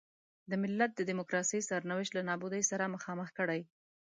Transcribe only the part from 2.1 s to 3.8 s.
له نابودۍ سره مخامخ کړي.